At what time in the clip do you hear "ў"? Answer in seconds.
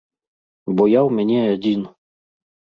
1.07-1.19